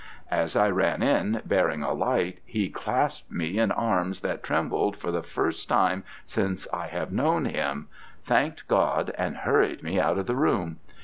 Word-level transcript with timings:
As 0.31 0.55
I 0.55 0.67
ran 0.67 1.03
in, 1.03 1.43
bearing 1.45 1.83
a 1.83 1.93
light, 1.93 2.39
he 2.43 2.69
clasped 2.69 3.31
me 3.31 3.59
in 3.59 3.71
arms 3.71 4.21
that 4.21 4.41
trembled 4.41 4.97
for 4.97 5.11
the 5.11 5.21
first 5.21 5.69
time 5.69 6.03
since 6.25 6.67
I 6.73 6.87
have 6.87 7.11
known 7.11 7.45
him, 7.45 7.87
thanked 8.23 8.67
God, 8.67 9.13
and 9.15 9.37
hurried 9.37 9.83
me 9.83 9.99
out 9.99 10.17
of 10.17 10.25
the 10.25 10.33
room. 10.35 10.79